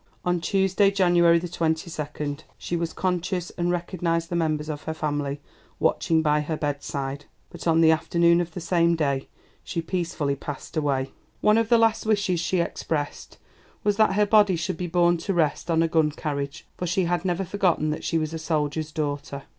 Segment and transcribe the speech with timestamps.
[0.25, 5.39] On Tuesday, January 22, she was conscious and recognized the members of her family
[5.79, 9.27] watching by her bedside, but on the afternoon of the same day
[9.63, 11.11] she peacefully passed away.
[11.41, 13.37] One of the last wishes she expressed
[13.83, 17.05] was that her body should be borne to rest on a gun carriage, for she
[17.05, 19.43] had never forgotten that she was a soldier's daughter.